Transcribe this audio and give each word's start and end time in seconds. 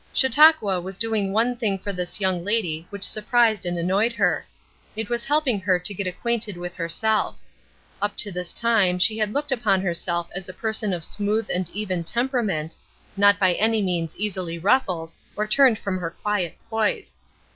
Chautauqua 0.15 0.81
was 0.81 0.97
doing 0.97 1.31
one 1.31 1.55
thing 1.55 1.77
for 1.77 1.93
this 1.93 2.19
young 2.19 2.43
lady 2.43 2.87
which 2.89 3.03
surprised 3.03 3.67
and 3.67 3.77
annoyed 3.77 4.13
her. 4.13 4.43
It 4.95 5.09
was 5.09 5.25
helping 5.25 5.59
her 5.59 5.77
to 5.77 5.93
get 5.93 6.07
acquainted 6.07 6.57
with 6.57 6.73
herself. 6.73 7.37
Up 8.01 8.17
to 8.17 8.31
this 8.31 8.51
time 8.51 8.97
she 8.97 9.19
had 9.19 9.31
looked 9.31 9.51
upon 9.51 9.79
herself 9.81 10.27
as 10.33 10.49
a 10.49 10.53
person 10.55 10.91
of 10.91 11.05
smooth 11.05 11.49
and 11.53 11.69
even 11.69 12.03
temperament, 12.03 12.75
not 13.15 13.37
by 13.37 13.53
any 13.53 13.83
means 13.83 14.17
easily 14.17 14.57
ruffled 14.57 15.11
or 15.35 15.45
turned 15.45 15.77
from 15.77 15.99
her 15.99 16.09
quiet 16.09 16.55
poise. 16.67 17.17